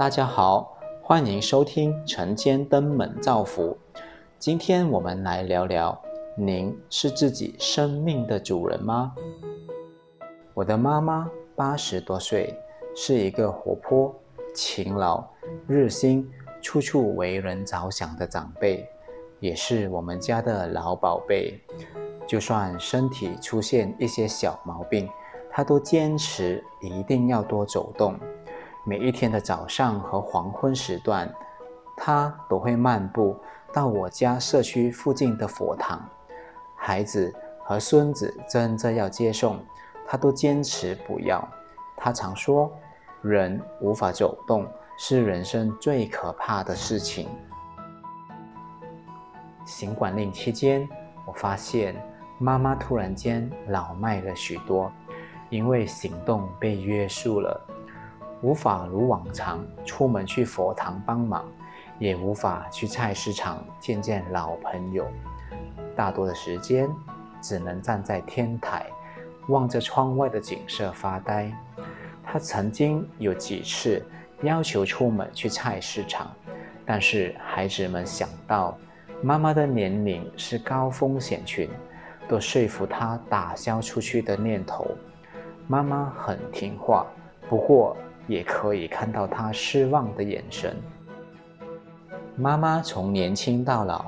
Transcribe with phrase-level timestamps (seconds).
[0.00, 3.76] 大家好，欢迎收听晨间登门造福。
[4.38, 6.00] 今天我们来聊聊：
[6.34, 9.14] 您是自己生命的主人吗？
[10.54, 12.58] 我的妈妈八十多岁，
[12.96, 14.14] 是一个活泼、
[14.54, 15.22] 勤劳、
[15.66, 16.26] 热心、
[16.62, 18.88] 处处为人着想的长辈，
[19.38, 21.60] 也是我们家的老宝贝。
[22.26, 25.06] 就算身体出现一些小毛病，
[25.50, 28.18] 她都坚持一定要多走动。
[28.82, 31.30] 每一天的早上和黄昏时段，
[31.96, 33.36] 他都会漫步
[33.74, 36.02] 到我家社区附近的佛堂。
[36.76, 39.58] 孩子和孙子争着要接送，
[40.06, 41.46] 他都坚持不要。
[41.94, 42.72] 他常说
[43.20, 44.66] ：“人无法走动
[44.96, 47.28] 是人生最可怕的事情。”
[49.66, 50.88] 行管令期间，
[51.26, 51.94] 我发现
[52.38, 54.90] 妈妈突然间老迈了许多，
[55.50, 57.60] 因为行动被约束了。
[58.42, 61.44] 无法如往常出门去佛堂帮忙，
[61.98, 65.06] 也无法去菜市场见见老朋友。
[65.94, 66.88] 大多的时间
[67.42, 68.86] 只能站在天台，
[69.48, 71.52] 望着窗外的景色发呆。
[72.24, 74.02] 他曾经有几次
[74.40, 76.30] 要求出门去菜市场，
[76.86, 78.78] 但是孩子们想到
[79.22, 81.68] 妈妈的年龄是高风险群，
[82.26, 84.86] 都说服他打消出去的念头。
[85.66, 87.06] 妈妈很听话，
[87.46, 87.94] 不过。
[88.30, 90.76] 也可以看到他失望的眼神。
[92.36, 94.04] 妈妈从年轻到老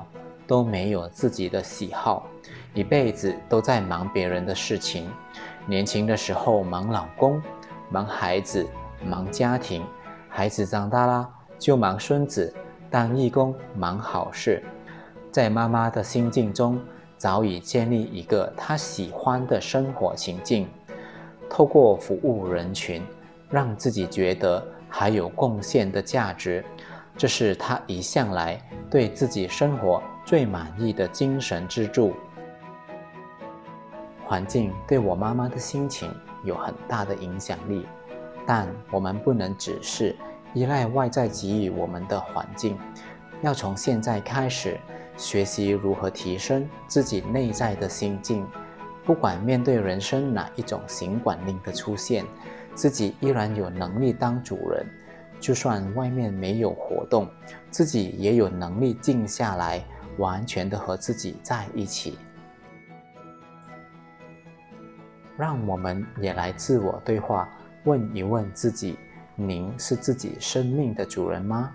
[0.47, 2.25] 都没有自己的喜好，
[2.73, 5.09] 一辈子都在忙别人的事情。
[5.65, 7.41] 年轻的时候忙老公、
[7.89, 8.65] 忙孩子、
[9.05, 9.83] 忙家庭，
[10.29, 12.53] 孩子长大了就忙孙子、
[12.89, 14.63] 当义工、忙好事。
[15.33, 16.79] 在妈妈的心境中，
[17.17, 20.65] 早已建立一个她喜欢的生活情境，
[21.49, 23.01] 透过服务人群。
[23.53, 26.65] 让自己觉得还有贡献的价值，
[27.15, 28.59] 这是他一向来
[28.89, 32.15] 对自己生活最满意的精神支柱。
[34.25, 36.11] 环境对我妈妈的心情
[36.43, 37.85] 有很大的影响力，
[38.47, 40.15] 但我们不能只是
[40.55, 42.75] 依赖外在给予我们的环境，
[43.43, 44.79] 要从现在开始
[45.15, 48.43] 学习如何提升自己内在的心境。
[49.05, 52.25] 不管面对人生哪一种行管令的出现。
[52.75, 54.85] 自己依然有能力当主人，
[55.39, 57.29] 就算外面没有活动，
[57.69, 59.83] 自己也有能力静下来，
[60.17, 62.17] 完全的和自己在一起。
[65.35, 67.49] 让我们也来自我对话，
[67.85, 68.97] 问一问自己：
[69.35, 71.71] 您是自己生命的主人吗？